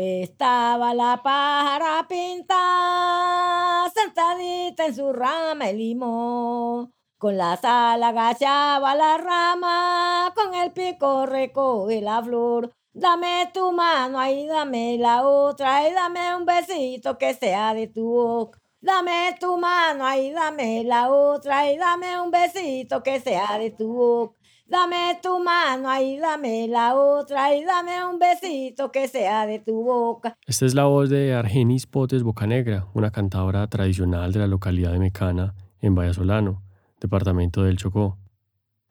[0.00, 6.94] Estaba la pájara pinta sentadita en su rama de limón.
[7.18, 12.72] Con la sala agachaba la rama, con el pico recoge la flor.
[12.92, 18.08] Dame tu mano, ahí dame la otra, y dame un besito que sea de tu
[18.08, 18.60] boca.
[18.80, 23.92] Dame tu mano, ahí dame la otra, y dame un besito que sea de tu
[23.92, 24.37] boca.
[24.68, 29.82] Dame tu mano, ahí dame la otra, y dame un besito que sea de tu
[29.82, 30.36] boca.
[30.46, 34.98] Esta es la voz de Argenis Potes Bocanegra, una cantadora tradicional de la localidad de
[34.98, 36.62] Mecana, en Vallasolano
[37.00, 38.18] departamento del Chocó.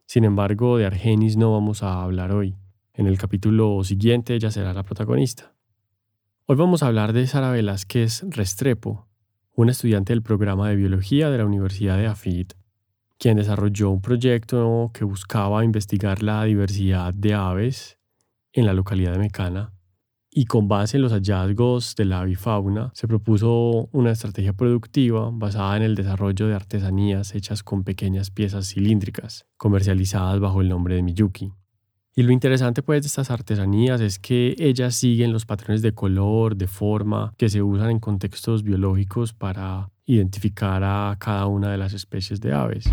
[0.06, 2.56] Sin embargo, de Argenis no vamos a hablar hoy.
[2.94, 5.54] En el capítulo siguiente ella será la protagonista.
[6.46, 9.08] Hoy vamos a hablar de Sara Velázquez Restrepo,
[9.54, 12.48] una estudiante del programa de biología de la Universidad de Afid,
[13.18, 17.98] quien desarrolló un proyecto que buscaba investigar la diversidad de aves
[18.54, 19.74] en la localidad de Mecana
[20.40, 25.78] y con base en los hallazgos de la avifauna se propuso una estrategia productiva basada
[25.78, 31.02] en el desarrollo de artesanías hechas con pequeñas piezas cilíndricas, comercializadas bajo el nombre de
[31.02, 31.54] Miyuki.
[32.20, 36.56] Y lo interesante pues de estas artesanías es que ellas siguen los patrones de color,
[36.56, 41.94] de forma que se usan en contextos biológicos para identificar a cada una de las
[41.94, 42.88] especies de aves.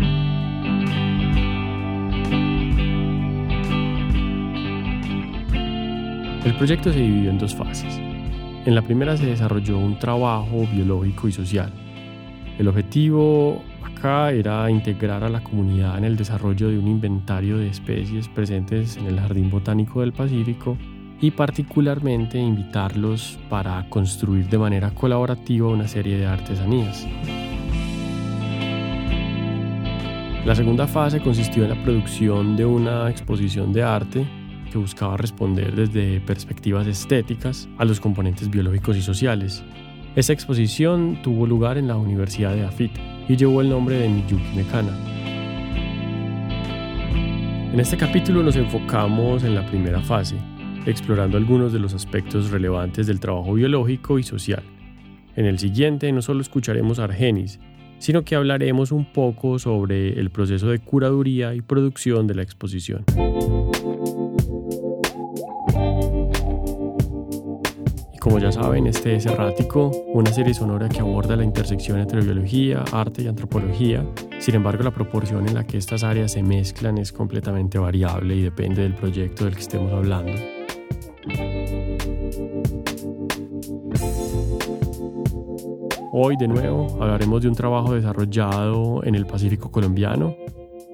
[6.45, 7.97] El proyecto se dividió en dos fases.
[7.97, 11.73] En la primera se desarrolló un trabajo biológico y social.
[12.59, 13.63] El objetivo
[13.97, 18.97] acá era integrar a la comunidad en el desarrollo de un inventario de especies presentes
[18.97, 20.77] en el Jardín Botánico del Pacífico
[21.21, 27.07] y particularmente invitarlos para construir de manera colaborativa una serie de artesanías.
[30.45, 34.25] La segunda fase consistió en la producción de una exposición de arte
[34.77, 39.63] buscaba responder desde perspectivas estéticas a los componentes biológicos y sociales.
[40.15, 42.91] Esa exposición tuvo lugar en la Universidad de Afit
[43.27, 44.91] y llevó el nombre de Miyuki Mekana.
[47.73, 50.35] En este capítulo nos enfocamos en la primera fase,
[50.85, 54.63] explorando algunos de los aspectos relevantes del trabajo biológico y social.
[55.35, 57.59] En el siguiente no solo escucharemos a Argenis,
[57.99, 63.03] sino que hablaremos un poco sobre el proceso de curaduría y producción de la exposición.
[68.25, 72.83] Como ya saben, este es Errático, una serie sonora que aborda la intersección entre biología,
[72.91, 74.03] arte y antropología.
[74.39, 78.41] Sin embargo, la proporción en la que estas áreas se mezclan es completamente variable y
[78.41, 80.31] depende del proyecto del que estemos hablando.
[86.11, 90.35] Hoy, de nuevo, hablaremos de un trabajo desarrollado en el Pacífico colombiano,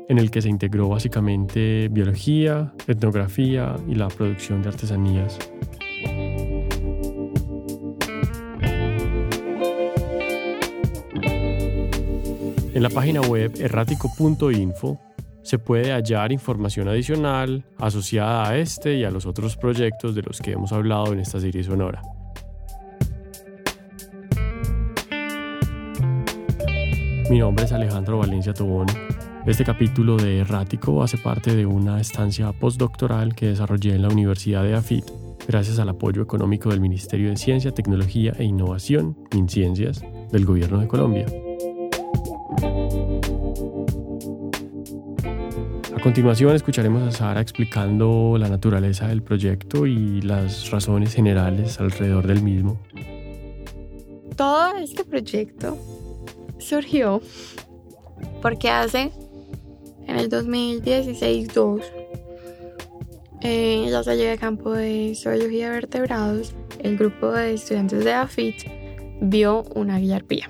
[0.09, 5.39] en el que se integró básicamente biología, etnografía y la producción de artesanías.
[12.73, 14.97] En la página web errático.info
[15.43, 20.39] se puede hallar información adicional asociada a este y a los otros proyectos de los
[20.39, 22.01] que hemos hablado en esta serie sonora.
[27.29, 28.87] Mi nombre es Alejandro Valencia Tobón.
[29.45, 34.63] Este capítulo de Errático hace parte de una estancia postdoctoral que desarrollé en la Universidad
[34.63, 35.05] de AFIT
[35.45, 40.87] gracias al apoyo económico del Ministerio de Ciencia, Tecnología e Innovación, MinCiencias, del Gobierno de
[40.87, 41.25] Colombia.
[46.01, 52.25] A continuación escucharemos a Sara explicando la naturaleza del proyecto y las razones generales alrededor
[52.25, 52.79] del mismo.
[54.35, 55.77] Todo este proyecto
[56.57, 57.21] surgió
[58.41, 59.11] porque hace
[60.07, 61.83] en el 2016-2
[63.41, 68.55] en la salida de campo de zoología de vertebrados el grupo de estudiantes de AFIT
[69.21, 70.49] vio una guillarpía.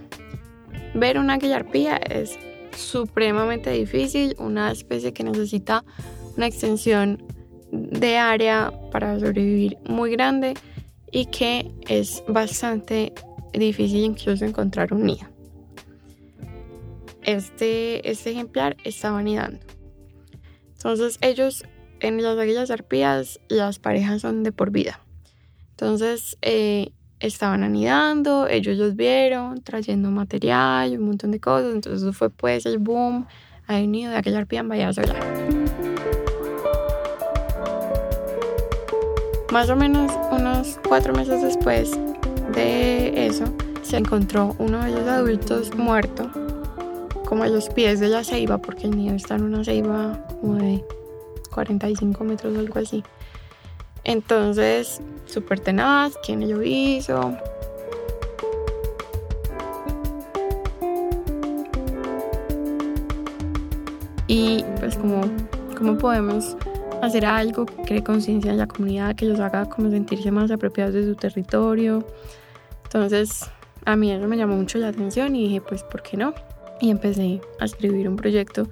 [0.94, 2.40] Ver una guillarpía es
[2.76, 5.84] supremamente difícil, una especie que necesita
[6.38, 7.24] una extensión
[7.72, 10.54] de área para sobrevivir muy grande
[11.12, 13.14] y que es bastante
[13.54, 15.28] difícil incluso encontrar un nido.
[17.24, 19.60] Este, este ejemplar estaba anidando.
[20.74, 21.64] Entonces ellos
[22.00, 25.00] en las águilas arpías las parejas son de por vida.
[25.72, 26.92] Entonces eh,
[27.22, 31.74] estaban anidando, ellos los vieron, trayendo material, un montón de cosas.
[31.74, 33.28] Entonces fue pues el boom.
[33.68, 34.92] Hay un nido de aquella arpía en Bahía.
[39.52, 41.92] Más o menos unos cuatro meses después
[42.54, 43.46] de eso,
[43.84, 46.30] se encontró uno de los adultos muerto,
[47.26, 50.56] como a los pies de la ceiba, porque el nido está en una ceiba como
[50.56, 50.84] de
[51.52, 53.04] 45 metros o algo así.
[54.04, 57.38] Entonces, súper tenaz, quién lo hizo.
[64.28, 65.22] Y pues como,
[65.78, 66.56] cómo podemos
[67.02, 70.94] hacer algo que cree conciencia en la comunidad, que los haga como sentirse más apropiados
[70.94, 72.06] de su territorio.
[72.86, 73.50] Entonces,
[73.86, 76.34] a mí eso me llamó mucho la atención y dije, pues, ¿por qué no?
[76.80, 78.68] Y empecé a escribir un proyecto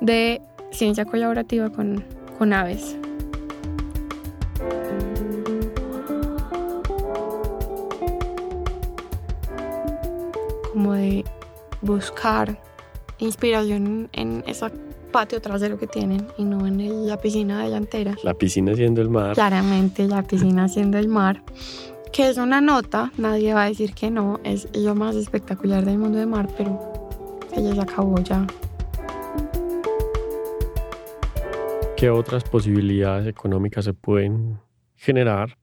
[0.00, 0.40] de
[0.70, 2.04] ciencia colaborativa con,
[2.38, 2.96] con aves.
[10.94, 11.24] De
[11.82, 12.58] buscar
[13.18, 14.70] inspiración en ese
[15.12, 18.16] patio trasero que tienen y no en la piscina delantera.
[18.24, 19.34] La piscina siendo el mar.
[19.34, 21.42] Claramente, la piscina siendo el mar
[22.14, 25.98] que es una nota, nadie va a decir que no, es lo más espectacular del
[25.98, 26.78] mundo de mar, pero
[27.56, 28.46] ella se acabó ya.
[31.96, 34.60] ¿Qué otras posibilidades económicas se pueden
[34.94, 35.58] generar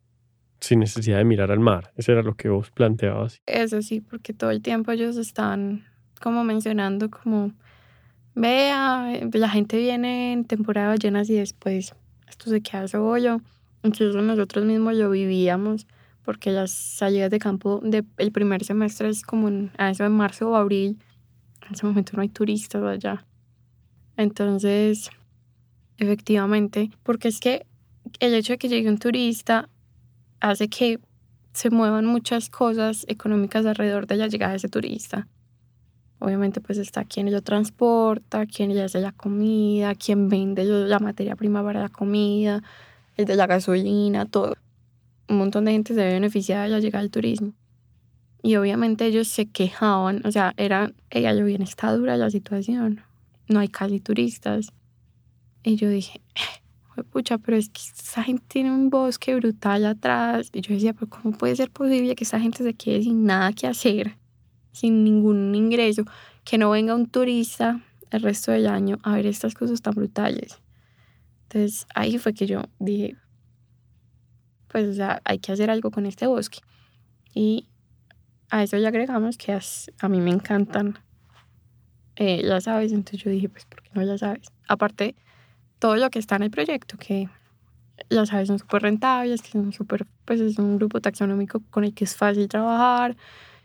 [0.61, 1.91] sin necesidad de mirar al mar?
[1.97, 3.41] Eso era lo que vos planteabas.
[3.45, 5.83] Eso sí, porque todo el tiempo ellos están
[6.21, 7.51] como mencionando como,
[8.35, 11.93] vea, la gente viene en temporada llenas y después
[12.29, 13.41] esto se queda solo.
[13.83, 15.87] Incluso nosotros mismos lo vivíamos
[16.23, 20.09] porque las salidas de campo del el primer semestre es como en, a eso de
[20.09, 20.99] marzo o abril.
[21.67, 23.25] En ese momento no hay turistas allá.
[24.17, 25.09] Entonces,
[25.97, 27.65] efectivamente, porque es que
[28.19, 29.67] el hecho de que llegue un turista
[30.41, 30.99] hace que
[31.53, 35.27] se muevan muchas cosas económicas alrededor de la llegada de ese turista.
[36.19, 41.35] Obviamente pues está quien lo transporta, quien le hace la comida, quien vende la materia
[41.35, 42.61] prima para la comida,
[43.17, 44.55] el de la gasolina, todo
[45.31, 47.53] un montón de gente se ve beneficiada de la llegada del turismo.
[48.43, 53.01] Y obviamente ellos se quejaban, o sea, era, ella yo bien está dura la situación,
[53.47, 54.73] no hay casi turistas.
[55.63, 56.60] Y yo dije, eh,
[57.11, 60.49] pucha, pero es que esa gente tiene un bosque brutal atrás.
[60.53, 63.53] Y yo decía, pero ¿cómo puede ser posible que esa gente se quede sin nada
[63.53, 64.17] que hacer,
[64.71, 66.03] sin ningún ingreso,
[66.43, 70.61] que no venga un turista el resto del año a ver estas cosas tan brutales?
[71.43, 73.15] Entonces ahí fue que yo dije,
[74.67, 76.59] pues o sea, hay que hacer algo con este bosque.
[77.33, 77.67] Y
[78.49, 79.57] a eso ya agregamos que
[79.99, 80.99] a mí me encantan
[82.15, 84.47] eh, las aves, entonces yo dije, pues, ¿por qué no las aves?
[84.67, 85.15] Aparte,
[85.81, 87.27] todo lo que está en el proyecto, que
[88.07, 91.95] las aves son súper rentables, que son súper, pues es un grupo taxonómico con el
[91.95, 93.17] que es fácil trabajar,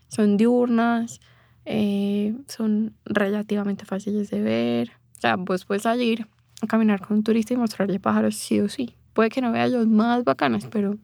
[0.07, 1.21] son diurnas,
[1.65, 4.91] eh, son relativamente fáciles de ver.
[5.17, 6.27] O sea, vos puedes salir
[6.63, 8.95] a caminar con un turista y mostrarle pájaros sí o sí.
[9.13, 10.97] Puede que no vea los más bacanos, pero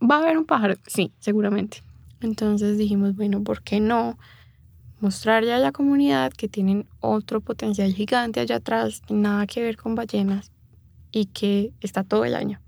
[0.00, 1.82] va a haber un pájaro, sí, seguramente.
[2.22, 4.18] Entonces dijimos, bueno, ¿por qué no
[5.00, 9.94] mostrarle a la comunidad que tienen otro potencial gigante allá atrás, nada que ver con
[9.94, 10.50] ballenas
[11.12, 12.60] y que está todo el año?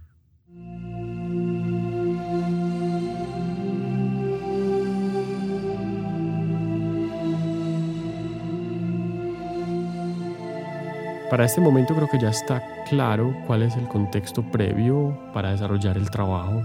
[11.30, 15.96] Para este momento creo que ya está claro cuál es el contexto previo para desarrollar
[15.96, 16.64] el trabajo.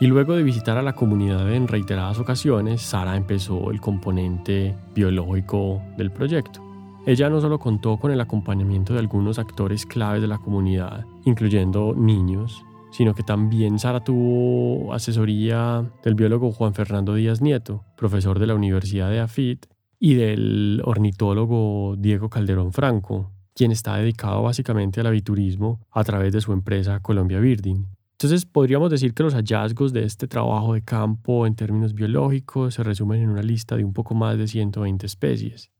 [0.00, 5.82] Y luego de visitar a la comunidad en reiteradas ocasiones, Sara empezó el componente biológico
[5.96, 6.62] del proyecto.
[7.04, 11.94] Ella no solo contó con el acompañamiento de algunos actores claves de la comunidad, incluyendo
[11.96, 18.46] niños, sino que también Sara tuvo asesoría del biólogo Juan Fernando Díaz Nieto, profesor de
[18.46, 19.66] la Universidad de AFIT,
[19.98, 26.40] y del ornitólogo Diego Calderón Franco, quien está dedicado básicamente al aviturismo a través de
[26.40, 27.97] su empresa Colombia Birding.
[28.20, 32.82] Entonces podríamos decir que los hallazgos de este trabajo de campo en términos biológicos se
[32.82, 35.70] resumen en una lista de un poco más de 120 especies.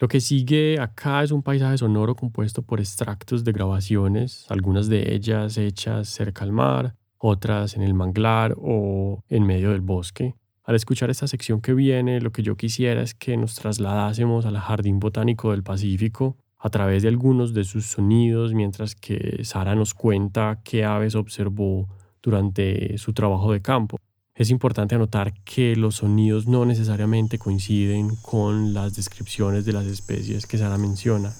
[0.00, 5.14] Lo que sigue acá es un paisaje sonoro compuesto por extractos de grabaciones, algunas de
[5.14, 10.34] ellas hechas cerca al mar, otras en el manglar o en medio del bosque.
[10.64, 14.58] Al escuchar esta sección que viene, lo que yo quisiera es que nos trasladásemos al
[14.58, 16.36] Jardín Botánico del Pacífico
[16.66, 21.88] a través de algunos de sus sonidos, mientras que Sara nos cuenta qué aves observó
[22.20, 23.98] durante su trabajo de campo.
[24.34, 30.44] Es importante anotar que los sonidos no necesariamente coinciden con las descripciones de las especies
[30.44, 31.32] que Sara menciona.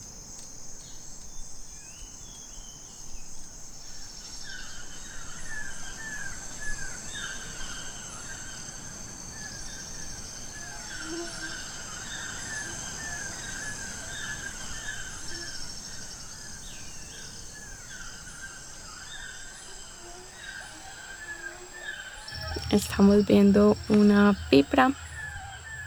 [22.70, 24.92] Estamos viendo una pipra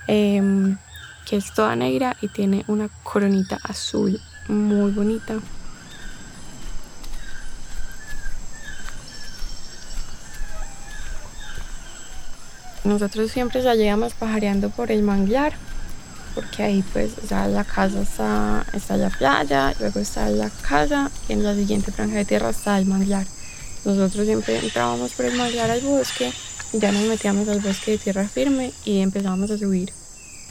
[0.07, 0.77] em,
[1.25, 5.39] que es toda negra y tiene una coronita azul muy bonita.
[12.83, 15.53] Nosotros siempre salíamos pajareando por el manglar,
[16.33, 21.33] porque ahí pues, sea, la casa está, está la playa, luego está la casa y
[21.33, 23.27] en la siguiente franja de tierra está el manglar.
[23.85, 26.33] Nosotros siempre entrábamos por el manglar al bosque,
[26.73, 29.91] ya nos metíamos al bosque de tierra firme y empezábamos a subir.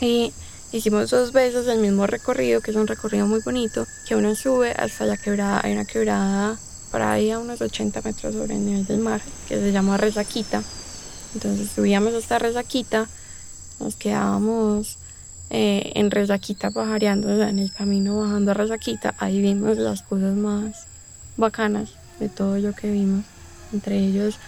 [0.01, 0.33] Y
[0.73, 4.73] hicimos dos veces el mismo recorrido, que es un recorrido muy bonito, que uno sube
[4.73, 6.59] hasta la quebrada, hay una quebrada
[6.91, 10.63] para ahí a unos 80 metros sobre el nivel del mar, que se llama Resaquita.
[11.35, 13.07] Entonces subíamos hasta Resaquita,
[13.79, 14.99] nos quedábamos
[15.51, 20.03] eh, en Resaquita pajareando, o sea, en el camino bajando a Resaquita, ahí vimos las
[20.03, 20.87] cosas más
[21.37, 23.25] bacanas de todo lo que vimos,
[23.73, 24.39] entre ellos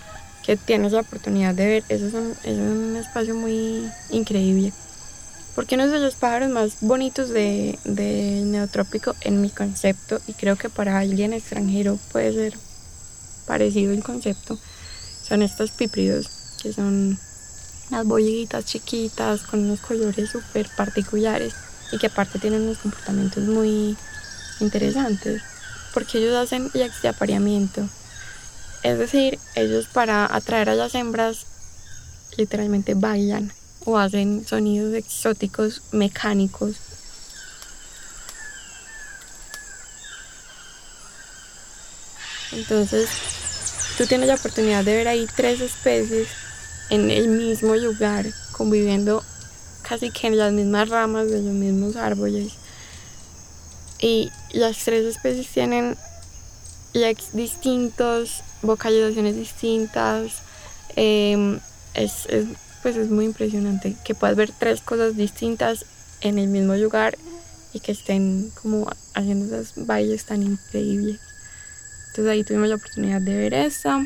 [0.57, 4.73] tienes la oportunidad de ver, eso es un, es un espacio muy increíble.
[5.55, 10.57] Porque uno de los pájaros más bonitos del de neotrópico en mi concepto y creo
[10.57, 12.55] que para alguien extranjero puede ser
[13.47, 14.59] parecido el concepto
[15.29, 16.29] son estos pípridos
[16.63, 17.19] que son
[17.91, 21.55] las bollitas chiquitas con unos colores súper particulares
[21.91, 23.97] y que aparte tienen unos comportamientos muy
[24.61, 25.43] interesantes
[25.93, 27.89] porque ellos hacen de apareamiento
[28.83, 31.47] es decir ellos para atraer a las hembras
[32.37, 33.53] literalmente bailan
[33.85, 36.77] o hacen sonidos exóticos mecánicos.
[42.53, 43.09] Entonces,
[43.97, 46.29] tú tienes la oportunidad de ver ahí tres especies
[46.91, 49.23] en el mismo lugar, conviviendo
[49.83, 52.53] casi que en las mismas ramas de los mismos árboles.
[54.01, 55.97] Y las tres especies tienen
[57.33, 60.43] distintos, vocalizaciones distintas.
[60.97, 61.61] Em,
[61.95, 62.47] es, es
[62.83, 65.85] pues es muy impresionante que puedas ver tres cosas distintas
[66.21, 67.17] en el mismo lugar
[67.73, 71.21] y que estén como haciendo esos bailes tan increíbles.
[72.09, 74.05] Entonces ahí tuvimos la oportunidad de ver esta,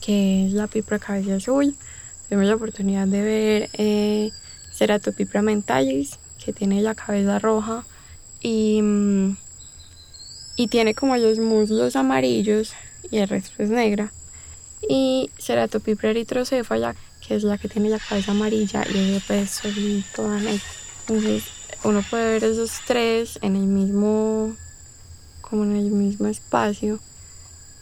[0.00, 1.76] que es la pipra cabeza azul.
[2.28, 4.30] Tuvimos la oportunidad de ver eh,
[4.72, 7.84] Ceratopipra mentalis, que tiene la cabeza roja
[8.40, 9.36] y, mm,
[10.56, 12.72] y tiene como los muslos amarillos
[13.10, 14.12] y el resto es negra.
[14.88, 16.94] Y Ceratopipra eritrocéfala,
[17.26, 20.62] que es la que tiene la cabeza amarilla y el peso y toda negra.
[21.00, 21.44] Entonces
[21.84, 24.54] uno puede ver esos tres en el mismo,
[25.40, 26.98] como en el mismo espacio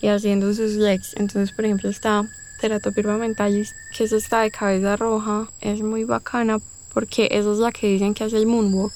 [0.01, 1.15] y haciendo sus legs.
[1.17, 2.29] Entonces, por ejemplo, está
[2.61, 6.59] Teratopirma mentalis, que eso está de cabeza roja, es muy bacana
[6.95, 8.93] porque eso es la que dicen que hace el moonwalk,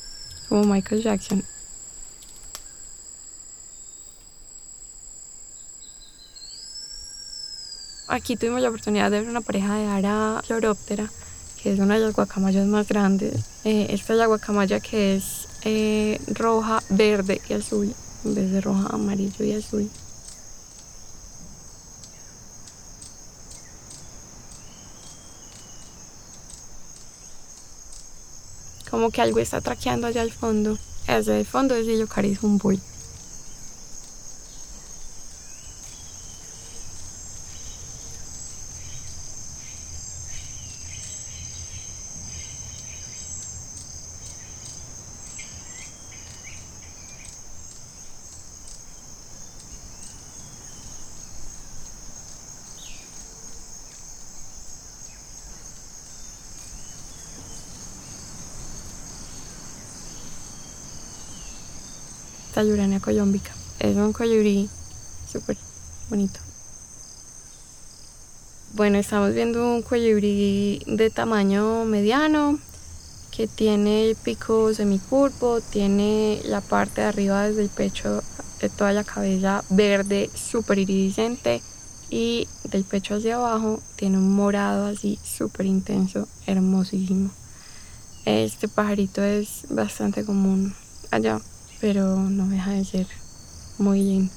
[0.49, 1.43] como Michael Jackson.
[8.09, 11.11] Aquí tuvimos la oportunidad de ver una pareja de ara chloroptera,
[11.61, 13.45] que es una de las guacamayas más grandes.
[13.65, 17.93] Eh, esta es la guacamaya que es eh, roja, verde y azul,
[18.25, 19.91] en vez de roja, amarillo y azul.
[28.89, 30.79] Como que algo está traqueando allá al fondo.
[31.09, 32.09] Ese el fondo es el
[32.43, 32.59] un
[62.57, 62.67] bull.
[62.67, 63.53] Tallurania colombica.
[63.79, 64.69] Es un colibrí
[65.31, 65.57] súper
[66.09, 66.41] bonito.
[68.75, 72.59] Bueno, estamos viendo un colibrí de tamaño mediano
[73.31, 78.23] que tiene el pico semicurvo, tiene la parte de arriba desde el pecho
[78.61, 81.61] de toda la cabeza verde súper iridiscente
[82.09, 87.31] y del pecho hacia abajo tiene un morado así súper intenso, hermosísimo.
[88.25, 90.75] Este pajarito es bastante común
[91.11, 91.41] allá
[91.81, 93.07] pero no deja de ser
[93.79, 94.33] muy lindo.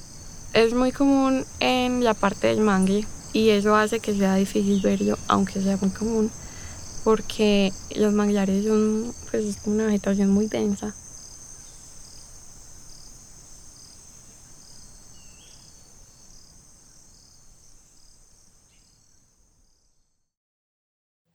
[0.52, 5.16] Es muy común en la parte del mangue y eso hace que sea difícil verlo,
[5.28, 6.30] aunque sea muy común,
[7.04, 10.94] porque los manglares son pues, una vegetación muy densa.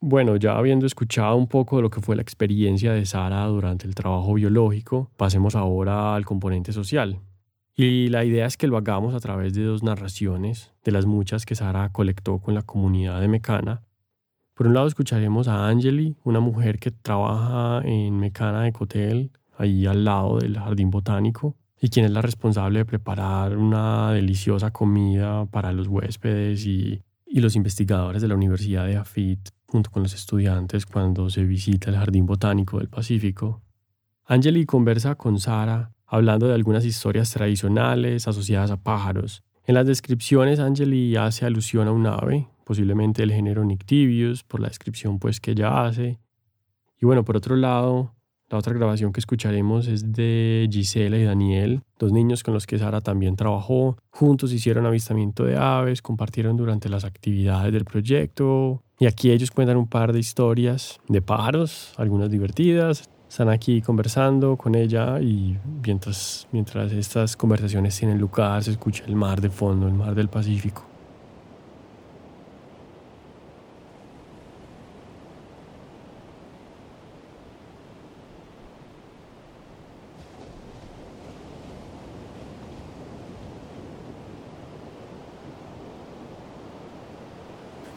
[0.08, 3.88] Bueno, ya habiendo escuchado un poco de lo que fue la experiencia de Sara durante
[3.88, 7.22] el trabajo biológico, pasemos ahora al componente social.
[7.76, 11.44] Y la idea es que lo hagamos a través de dos narraciones, de las muchas
[11.48, 13.82] que Sara colectó con la comunidad de Mecana.
[14.54, 19.88] Por un lado escucharemos a Angeli, una mujer que trabaja en Mecana de Cotel, ahí
[19.88, 25.48] al lado del jardín botánico, y quien es la responsable de preparar una deliciosa comida
[25.48, 30.14] para los huéspedes y, y los investigadores de la Universidad de Afit junto con los
[30.14, 33.62] estudiantes cuando se visita el Jardín Botánico del Pacífico.
[34.24, 39.44] Angeli conversa con Sara hablando de algunas historias tradicionales asociadas a pájaros.
[39.66, 44.70] En las descripciones Angeli hace alusión a un ave, posiblemente del género Nyctibius, por la
[44.70, 46.20] descripción pues que ella hace.
[47.02, 48.16] Y bueno, por otro lado,
[48.50, 52.78] la otra grabación que escucharemos es de Gisela y Daniel, dos niños con los que
[52.78, 53.98] Sara también trabajó.
[54.12, 58.84] Juntos hicieron avistamiento de aves, compartieron durante las actividades del proyecto.
[59.00, 63.10] Y aquí ellos cuentan un par de historias de pájaros, algunas divertidas.
[63.28, 69.16] Están aquí conversando con ella y mientras, mientras estas conversaciones tienen lugar se escucha el
[69.16, 70.95] mar de fondo, el mar del Pacífico.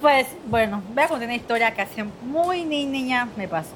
[0.08, 3.74] Pues bueno, voy a contar una historia que hace muy niña me pasó.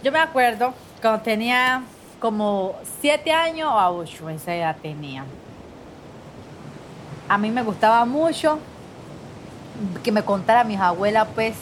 [0.00, 0.72] Yo me acuerdo
[1.02, 1.82] cuando tenía
[2.20, 5.24] como siete años o ocho, esa edad tenía.
[7.28, 8.60] A mí me gustaba mucho
[10.04, 11.56] que me contara mis abuelas, pues,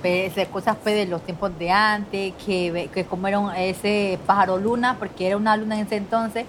[0.00, 4.94] pues cosas pues, de los tiempos de antes, que, que como era ese pájaro luna,
[4.96, 6.46] porque era una luna en ese entonces,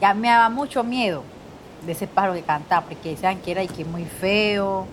[0.00, 1.24] ya me daba mucho miedo
[1.84, 4.86] de ese pájaro que cantaba, porque decían que era y que muy feo,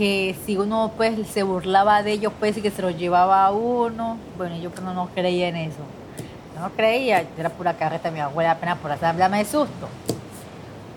[0.00, 3.50] que si uno pues se burlaba de ellos pues y que se los llevaba a
[3.50, 5.82] uno, bueno yo pues no, no creía en eso,
[6.58, 9.90] no creía, era pura carreta mi abuela apenas por hacer hablarme de susto.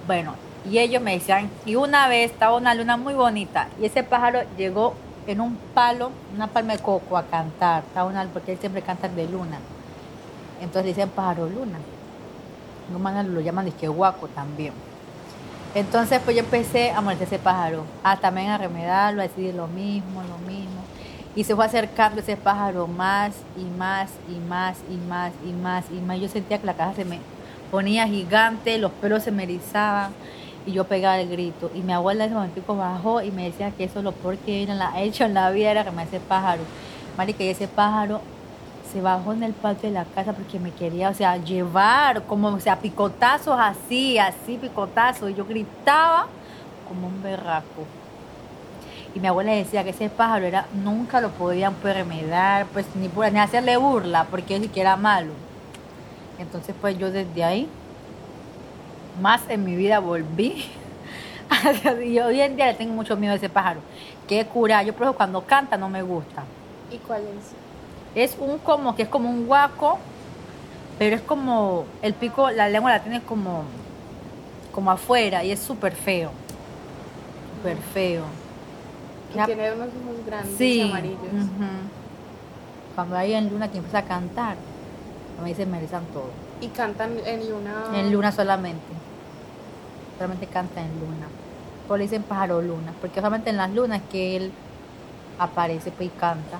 [0.08, 0.36] Bueno,
[0.72, 4.40] y ellos me decían, y una vez estaba una luna muy bonita y ese pájaro
[4.58, 4.94] llegó
[5.28, 9.10] en un palo, una palma de coco a cantar, estaba una, porque él siempre canta
[9.10, 9.60] de luna.
[10.62, 11.78] Entonces dicen pájaro luna.
[12.90, 14.72] No lo llaman de guaco también.
[15.76, 19.68] Entonces, pues yo empecé a molestar ese pájaro, a también a remedarlo, a decir lo
[19.68, 20.84] mismo, lo mismo.
[21.36, 25.86] Y se fue acercando ese pájaro más y más y más y más y más
[25.92, 26.20] y más.
[26.20, 27.20] Yo sentía que la caja se me
[27.72, 30.12] ponía gigante, los pelos se me erizaban
[30.68, 31.72] y yo pegaba el grito.
[31.74, 34.38] Y mi abuela en ese momento bajó y me decía que eso es lo peor
[34.38, 36.62] que ha hecho en la vida era que ese pájaro.
[37.18, 38.22] Marica, y ese pájaro
[38.94, 42.50] se bajó en el patio de la casa porque me quería, o sea, llevar, como,
[42.50, 45.32] o sea, picotazos así, así, picotazos.
[45.32, 46.28] Y yo gritaba
[46.88, 47.86] como un berraco.
[49.16, 53.40] Y mi abuela decía que ese pájaro era, nunca lo podían remedar, pues ni, ni
[53.40, 55.34] hacerle burla, porque él era malo.
[56.38, 57.68] Entonces, pues yo desde ahí,
[59.22, 60.66] más en mi vida volví.
[62.06, 63.82] y hoy en día le tengo mucho miedo a ese pájaro.
[64.28, 66.44] Que cura, yo por eso cuando canta no me gusta.
[66.92, 67.63] ¿Y cuál es?
[68.16, 69.98] Es un como, que es como un guaco,
[71.00, 73.64] pero es como, el pico, la lengua la tiene como,
[74.72, 76.32] como afuera y es súper feo.
[77.58, 78.24] Súper feo.
[79.34, 80.82] Y tiene unos ojos grandes sí.
[80.82, 81.20] amarillos.
[82.94, 84.56] Cuando hay en luna que empieza a cantar,
[85.44, 86.30] mí se merecen todo.
[86.62, 87.74] ¿Y cantan en luna?
[87.94, 88.94] En luna solamente.
[90.18, 91.28] Solamente canta en luna.
[91.88, 94.52] Por le dicen pájaro luna, porque solamente en las lunas que él
[95.38, 96.60] aparece pues, y canta.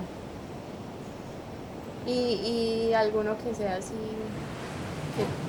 [2.06, 3.94] Y, y alguno que sea así,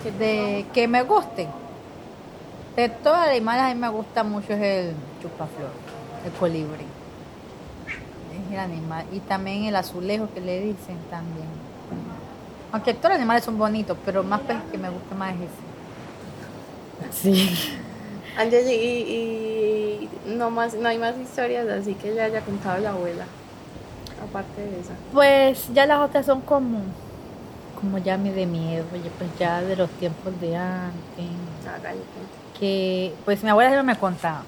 [0.04, 1.48] que, de, que me guste.
[2.76, 5.70] De todos los animales a mí me gusta mucho es el chupaflor,
[6.26, 6.86] el colibrí.
[7.88, 9.06] Es el animal.
[9.12, 11.48] Y también el azulejo que le dicen también.
[12.72, 17.34] Aunque todos los animales son bonitos, pero más pues que me gusta más es ese.
[17.34, 17.78] Sí.
[18.38, 22.90] Angeli, y, y, no, más, no hay más historias así que le haya contado la
[22.90, 23.26] abuela
[24.26, 24.94] aparte de esa?
[25.14, 26.80] Pues ya las otras son como,
[27.80, 28.86] como ya me de miedo,
[29.18, 31.26] pues ya de los tiempos de antes.
[32.60, 34.44] que pues mi abuela siempre me contaba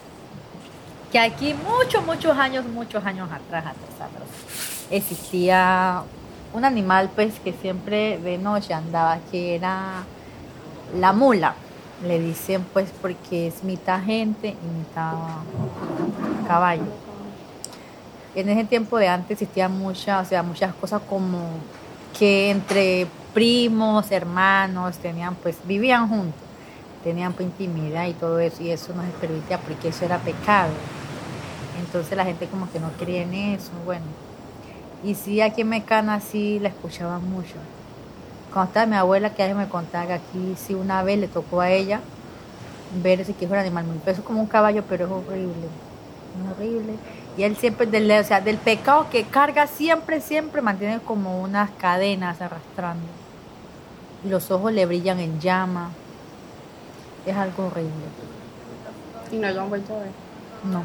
[1.12, 4.08] que aquí muchos, muchos años, muchos años atrás, atrás,
[4.92, 6.04] existía
[6.54, 10.04] un animal pues que siempre de noche andaba, que era
[11.00, 11.56] la mula.
[12.06, 15.14] Le dicen pues porque es mitad gente y mitad
[16.48, 17.07] caballo
[18.38, 21.40] en ese tiempo de antes existían muchas, o sea, muchas cosas como
[22.18, 26.40] que entre primos, hermanos, tenían pues, vivían juntos,
[27.04, 30.70] tenían pues intimidad y todo eso, y eso no se permitía porque eso era pecado.
[31.80, 34.06] Entonces la gente como que no creía en eso, bueno.
[35.04, 37.56] Y sí, aquí en Mecana sí la escuchaban mucho.
[38.54, 41.62] Cuando estaba mi abuela, que ella me contaba que aquí sí una vez le tocó
[41.62, 42.02] a ella
[43.04, 45.68] ver ese que es un animal muy peso como un caballo, pero es horrible,
[46.36, 46.94] es horrible.
[47.38, 51.70] Y él siempre, del, o sea, del pecado que carga, siempre, siempre mantiene como unas
[51.72, 53.06] cadenas arrastrando.
[54.26, 55.92] Y los ojos le brillan en llama.
[57.26, 57.92] Es algo horrible.
[59.32, 60.12] ¿Y no lo han vuelto a ver?
[60.64, 60.84] No.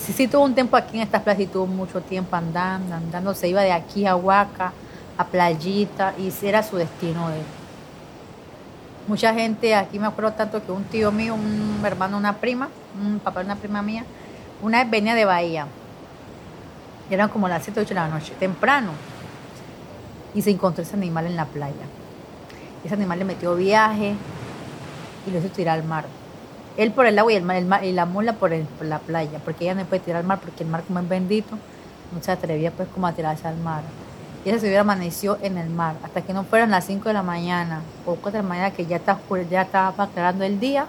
[0.00, 3.34] sí, sí tuvo un tiempo aquí en estas playas y tuvo mucho tiempo andando, andando.
[3.34, 4.72] Se iba de aquí a Huaca,
[5.18, 7.46] a Playita, y ese era su destino de él.
[9.06, 13.18] Mucha gente, aquí me acuerdo tanto que un tío mío, un hermano, una prima, un
[13.18, 14.04] papá de una prima mía,
[14.64, 15.66] una vez venía de Bahía.
[17.10, 18.92] Eran como las 7 o 8 de la noche, temprano.
[20.34, 21.84] Y se encontró ese animal en la playa.
[22.82, 24.14] Ese animal le metió viaje
[25.26, 26.06] y lo hizo tirar al mar.
[26.78, 30.00] Él por el agua y, el la mula por, la playa, porque ella no puede
[30.00, 31.56] tirar al mar, porque el mar como es bendito,
[32.12, 33.82] no se atrevía pues como a tirarse al mar.
[34.44, 37.12] Y ella se hubiera amaneció en el mar, hasta que no fueran las 5 de
[37.12, 40.86] la mañana o 4 de la mañana que ya, está, ya estaba aclarando el día,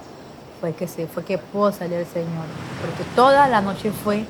[0.59, 2.45] fue que se fue que pudo salir el Señor.
[2.81, 4.25] Porque toda la noche fue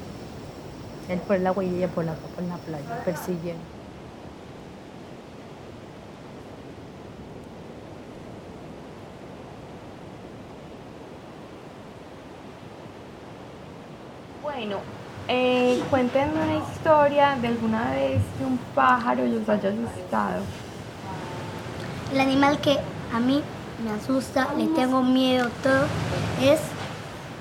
[1.10, 3.62] él por el agua y ella por la, por la playa, persiguiendo.
[14.42, 14.78] Bueno,
[15.28, 20.44] eh, cuéntenme una historia de alguna vez que un pájaro los haya asustado.
[22.14, 22.78] El animal que
[23.14, 23.44] a mí
[23.84, 25.86] me asusta, le tengo miedo, todo,
[26.42, 26.60] es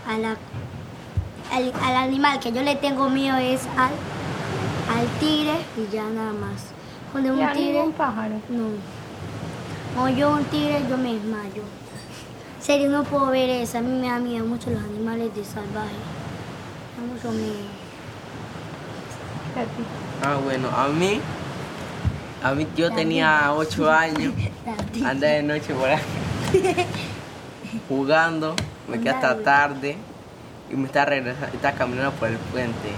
[0.08, 0.36] a la,
[1.52, 3.92] al, al animal que yo le tengo miedo es al,
[4.98, 6.66] al tigre y ya nada más.
[7.12, 8.34] Cuando ¿Y un tigre, ningún pájaro?
[8.48, 8.68] no.
[9.94, 11.62] Cuando yo un tigre, yo me desmayo.
[12.58, 13.78] En serio, no puedo ver eso.
[13.78, 15.94] A mí me da miedo mucho los animales de salvaje.
[16.96, 17.54] Me da mucho miedo.
[19.54, 19.84] ¿Y a ti?
[20.24, 21.20] Ah, bueno, a mí,
[22.42, 24.34] a mí yo tenía 8 años,
[25.04, 26.00] andaba de noche por ahí,
[27.88, 28.54] jugando,
[28.88, 29.96] me quedé hasta tarde
[30.70, 32.90] y me estaba regresando, estaba caminando por el puente.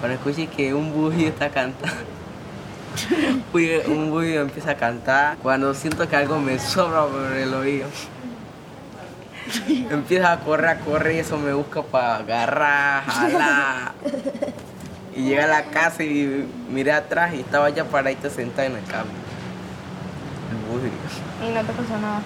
[0.00, 2.02] Cuando escuché que un bugio está cantando,
[3.88, 7.88] un bugio empieza a cantar, cuando siento que algo me sobra por el oído.
[9.90, 13.92] Empieza a correr, a correr y eso me busca para agarrar, jalar.
[15.16, 18.80] Y llegué a la casa y miré atrás y estaba ya paradita sentada en la
[18.80, 19.10] cama.
[20.50, 20.90] El bugio.
[21.42, 22.22] Y no te pasó nada.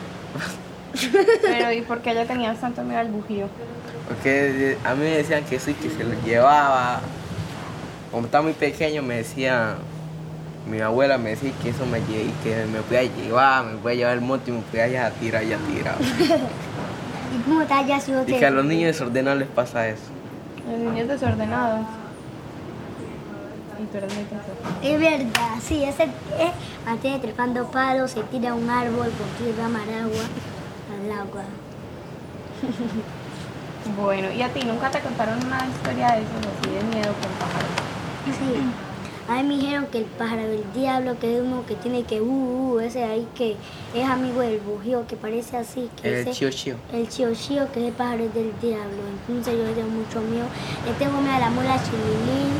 [1.42, 3.46] Pero ¿y por qué ella tenías tanto miedo al bujío?
[4.08, 7.00] Porque a mí me decían que sí, que se lo llevaba.
[8.10, 9.74] Como estaba muy pequeño me decía,
[10.70, 14.14] mi abuela me decía que eso me lle- que me podía llevar, me podía llevar
[14.14, 15.96] el monte y me podía ir a tirar y a tirar.
[16.00, 20.02] ¿Y cómo te hayas sido Y que a los niños desordenados les pasa eso.
[20.70, 21.80] Los niños desordenados.
[24.82, 24.86] Y.
[24.86, 26.08] Es verdad, sí, ese eh,
[26.86, 29.68] mantiene trepando palos, se tira a un árbol con tierra
[31.04, 31.42] al agua.
[34.00, 37.30] Bueno, ¿y a ti nunca te contaron una historia de esos así de miedo con
[37.38, 37.68] pájaros?
[38.24, 38.62] Sí.
[39.28, 42.22] A mí me dijeron que el pájaro del diablo, que es uno que tiene que
[42.22, 43.56] uh, uh, ese ahí que
[43.94, 46.76] es amigo del bujío, que parece así, que El chío chío.
[46.94, 49.02] el chío chío, que es el pájaro del diablo.
[49.28, 50.46] Entonces yo le tengo mucho miedo.
[50.86, 52.52] Le tengo miedo a la mula chililín.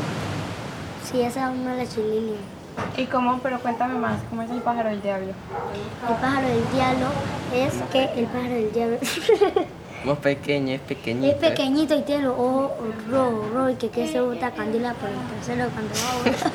[1.11, 2.35] Sí, esa es mula chililín.
[2.97, 3.39] ¿Y cómo?
[3.41, 5.27] Pero cuéntame más, ¿cómo es el pájaro del diablo?
[6.09, 7.07] El pájaro del diablo
[7.53, 8.97] es que el pájaro del diablo
[10.05, 11.27] Más pequeño, es pequeñito.
[11.27, 12.71] es pequeñito y tiene los ojos
[13.09, 16.51] rojos, rojos y que, que se bota candela por el trasero cuando va a botar.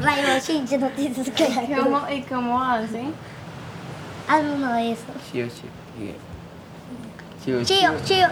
[0.02, 3.04] Rayo chinche, no tienes que ¿Y cómo, ¿Y cómo hace?
[4.28, 5.04] Hazme uno de esos.
[5.32, 5.70] Chío chío.
[7.44, 8.26] Chío Chío, chío,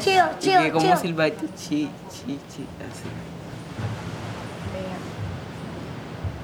[0.00, 0.96] chío, chío, Y chío.
[0.96, 3.08] silbato, chi, chi, chi, así.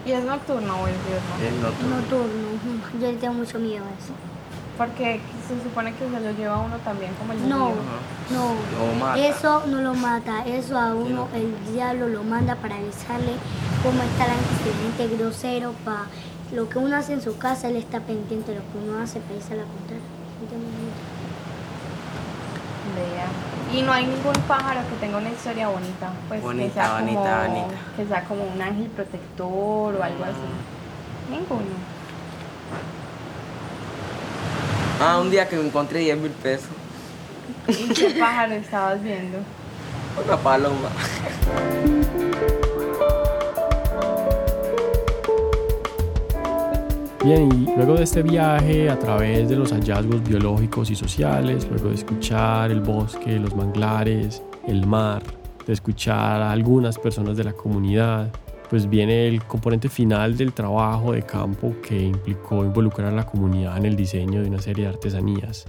[0.09, 1.35] ¿Y es nocturno o es diurno?
[1.47, 2.29] Es nocturno.
[2.99, 4.15] Yo le tengo mucho miedo a eso.
[4.79, 7.75] Porque se supone que se lo lleva uno también como el No,
[8.31, 8.55] no.
[8.79, 9.19] Lo mata.
[9.19, 13.33] Eso no lo mata, eso a uno el diablo lo manda para avisarle
[13.83, 16.07] cómo está el antecedente grosero, para
[16.55, 19.21] lo que uno hace en su casa, él está pendiente de lo que uno hace
[19.21, 20.07] para irse a la contraria.
[22.97, 23.58] Vea.
[23.73, 26.11] Y no hay ningún pájaro que tenga una historia bonita.
[26.29, 27.81] Pues que Bonita, sea bonita, como, bonita.
[27.97, 31.31] Que sea como un ángel protector o algo así.
[31.31, 31.77] Ninguno.
[35.01, 36.71] Ah, un día que me encontré 10 mil pesos.
[37.69, 39.39] ¿Y qué pájaro estabas viendo?
[40.27, 40.89] Una paloma.
[47.25, 51.89] Bien, y luego de este viaje a través de los hallazgos biológicos y sociales, luego
[51.89, 55.25] de escuchar el bosque, los manglares, el mar,
[55.67, 58.31] de escuchar a algunas personas de la comunidad,
[58.71, 63.77] pues viene el componente final del trabajo de campo que implicó involucrar a la comunidad
[63.79, 65.67] en el diseño de una serie de artesanías.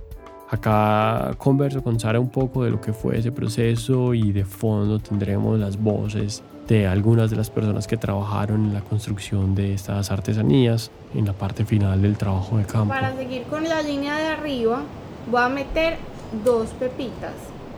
[0.52, 5.00] Acá converso con Sara un poco de lo que fue ese proceso y de fondo
[5.00, 10.12] tendremos las voces de algunas de las personas que trabajaron en la construcción de estas
[10.12, 12.90] artesanías en la parte final del trabajo de campo.
[12.90, 14.84] Para seguir con la línea de arriba,
[15.32, 15.98] voy a meter
[16.46, 17.34] dos pepitas.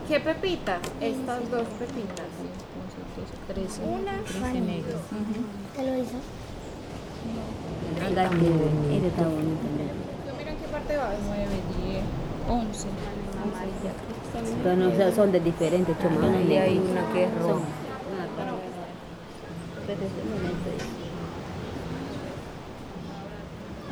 [0.10, 0.80] ¿Qué pepitas?
[1.00, 2.26] Estas dos pepitas.
[3.86, 4.12] Una
[5.76, 6.18] ¿Te lo hizo?
[8.10, 8.94] Está muy bonito.
[8.94, 9.62] Este está bonito.
[10.28, 11.16] ¿Tú mira en qué parte vas?
[11.28, 11.46] 9,
[11.86, 12.04] 10,
[12.50, 12.88] 11.
[14.64, 17.81] Pero no, o sea, son de diferentes hay una que es roja.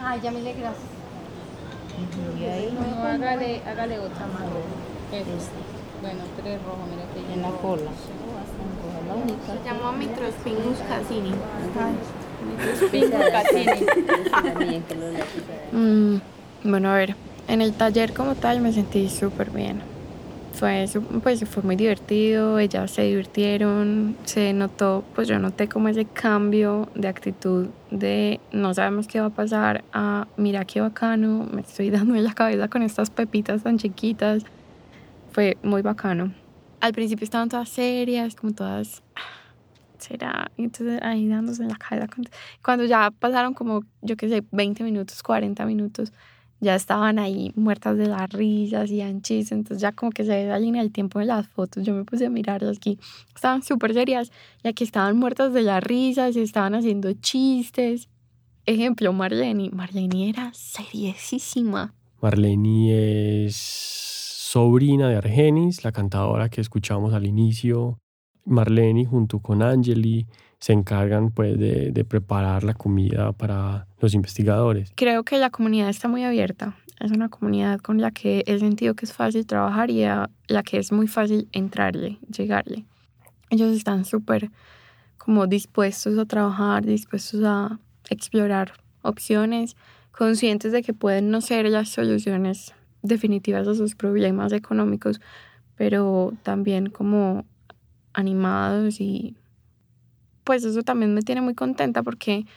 [0.01, 0.99] Ay, ya me le gracias.
[2.39, 4.43] Y ahí no, hágale, hágale otra más.
[5.11, 5.29] Este.
[6.01, 7.91] Bueno, tres rojos, mira que En la cola.
[9.45, 11.33] Se llama Microspinus cassini.
[15.71, 16.21] Mm,
[16.63, 17.15] bueno, a ver,
[17.47, 19.81] en el taller como tal me sentí súper bien.
[20.53, 25.87] Fue, su- pues, fue muy divertido, ellas se divirtieron, se notó, pues yo noté como
[25.87, 31.47] ese cambio de actitud de no sabemos qué va a pasar a mira qué bacano,
[31.51, 34.43] me estoy dando en la cabeza con estas pepitas tan chiquitas.
[35.31, 36.33] Fue muy bacano.
[36.81, 39.21] Al principio estaban todas serias, como todas, "Ah,
[39.97, 42.07] será, entonces ahí dándose en la cabeza.
[42.65, 46.11] Cuando ya pasaron como, yo qué sé, 20 minutos, 40 minutos,
[46.59, 50.51] ya estaban ahí muertas de la risa, hacían chistes, entonces ya como que se ve
[50.51, 52.99] ahí en el tiempo de las fotos, yo me puse a mirarlas aquí,
[53.33, 54.31] estaban súper serias
[54.63, 58.09] y aquí estaban muertas de la risa, se estaban haciendo chistes.
[58.65, 61.93] Ejemplo, Marlene, Marlene era seriosísima.
[62.21, 67.99] Marlene es sobrina de Argenis, la cantadora que escuchamos al inicio.
[68.45, 70.27] Marlene junto con Angeli
[70.59, 74.91] se encargan pues de, de preparar la comida para los investigadores.
[74.95, 76.75] Creo que la comunidad está muy abierta.
[76.99, 80.63] Es una comunidad con la que he sentido que es fácil trabajar y a la
[80.63, 82.85] que es muy fácil entrarle, llegarle.
[83.49, 84.51] Ellos están súper
[85.17, 89.75] como dispuestos a trabajar, dispuestos a explorar opciones,
[90.11, 95.21] conscientes de que pueden no ser las soluciones definitivas a sus problemas económicos,
[95.75, 97.45] pero también como
[98.13, 99.37] animados y
[100.49, 102.47] pues eso también me tiene muy contenta porque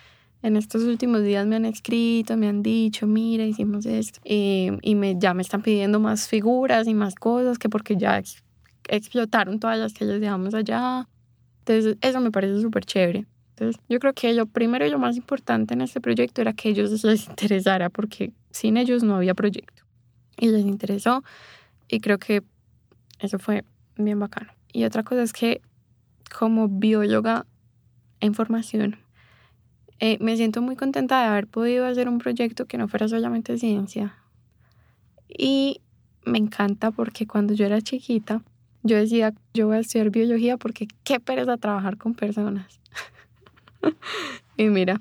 [0.43, 4.19] en estos últimos días me han escrito, me han dicho, mira, hicimos esto.
[4.25, 8.43] Y, me, ya me están pidiendo más figuras y más cosas, que porque ya ex-
[8.89, 11.07] explotaron todas las que les dejamos allá.
[11.59, 13.27] Entonces, eso me parece súper chévere.
[13.51, 16.71] Entonces, yo creo que lo primero y lo más importante en este proyecto era que
[16.71, 19.83] ellos les interesara, porque sin ellos no había proyecto.
[20.39, 21.23] Y les interesó,
[21.89, 22.43] y creo que
[23.19, 24.51] eso fue bien bacano.
[24.73, 25.61] Y otra cosa es que,
[26.35, 27.45] como bióloga
[28.23, 28.97] en formación,
[29.99, 33.59] eh, me siento muy contenta de haber podido hacer un proyecto que no fuera solamente
[33.59, 34.17] ciencia.
[35.29, 35.81] Y
[36.25, 38.43] me encanta porque cuando yo era chiquita,
[38.85, 42.81] yo decía, yo voy a estudiar biología porque qué pereza trabajar con personas.
[44.57, 45.01] y mira,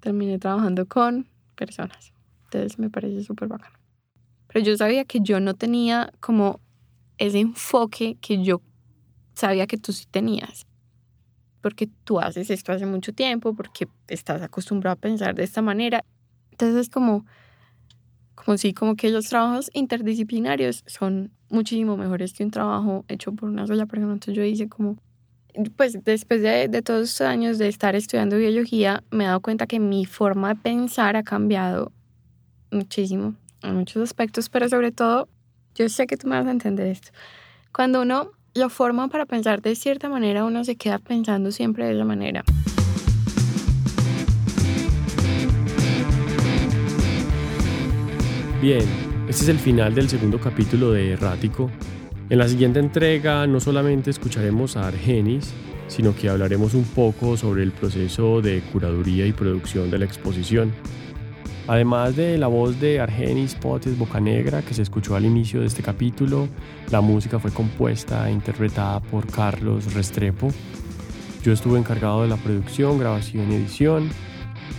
[0.00, 2.12] terminé trabajando con personas.
[2.44, 3.76] Entonces me parece súper bacano.
[4.48, 6.60] Pero yo sabía que yo no tenía como
[7.18, 8.60] ese enfoque que yo
[9.34, 10.64] sabía que tú sí tenías
[11.64, 16.04] porque tú haces esto hace mucho tiempo, porque estás acostumbrado a pensar de esta manera.
[16.50, 17.24] Entonces es como,
[18.34, 23.48] como si, como que los trabajos interdisciplinarios son muchísimo mejores que un trabajo hecho por
[23.48, 24.12] una sola persona.
[24.12, 24.98] Entonces yo hice como,
[25.74, 29.66] pues después de, de todos estos años de estar estudiando biología, me he dado cuenta
[29.66, 31.92] que mi forma de pensar ha cambiado
[32.72, 35.30] muchísimo en muchos aspectos, pero sobre todo,
[35.76, 37.08] yo sé que tú me vas a entender esto.
[37.72, 41.94] Cuando uno lo forman para pensar de cierta manera, uno se queda pensando siempre de
[41.94, 42.44] esa manera.
[48.62, 48.84] Bien,
[49.28, 51.70] este es el final del segundo capítulo de Errático.
[52.30, 55.52] En la siguiente entrega no solamente escucharemos a Argenis,
[55.88, 60.72] sino que hablaremos un poco sobre el proceso de curaduría y producción de la exposición.
[61.66, 65.82] Además de la voz de Argenis Potes Bocanegra que se escuchó al inicio de este
[65.82, 66.46] capítulo,
[66.90, 70.48] la música fue compuesta e interpretada por Carlos Restrepo.
[71.42, 74.10] Yo estuve encargado de la producción, grabación y edición.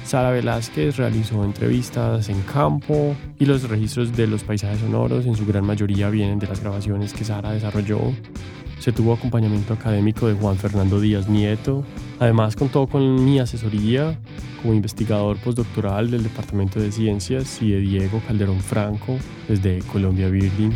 [0.03, 5.45] Sara Velázquez realizó entrevistas en campo y los registros de los paisajes sonoros en su
[5.47, 7.99] gran mayoría vienen de las grabaciones que Sara desarrolló.
[8.85, 11.83] Se tuvo acompañamiento académico de Juan Fernando Díaz Nieto.
[12.19, 14.15] Además contó con mi asesoría
[14.61, 19.17] como investigador postdoctoral del Departamento de Ciencias y de Diego Calderón Franco
[19.47, 20.71] desde Colombia Birding.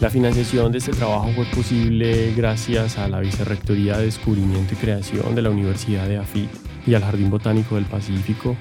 [0.00, 5.36] La financiación de este trabajo fue posible gracias a la Vicerrectoría de Descubrimiento y Creación
[5.36, 6.50] de la Universidad de AFIT
[6.88, 8.56] y al Jardín Botánico del Pacífico.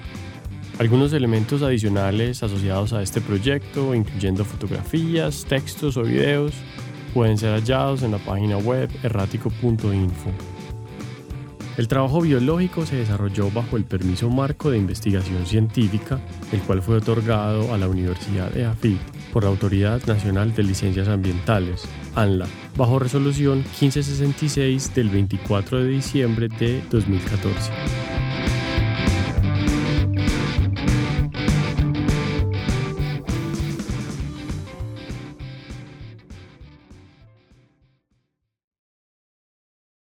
[0.79, 6.53] Algunos elementos adicionales asociados a este proyecto, incluyendo fotografías, textos o videos,
[7.13, 10.31] pueden ser hallados en la página web errático.info.
[11.77, 16.19] El trabajo biológico se desarrolló bajo el permiso marco de investigación científica,
[16.51, 18.99] el cual fue otorgado a la Universidad de AFIT
[19.31, 21.83] por la Autoridad Nacional de Licencias Ambientales,
[22.13, 22.45] ANLA,
[22.77, 28.02] bajo resolución 1566 del 24 de diciembre de 2014.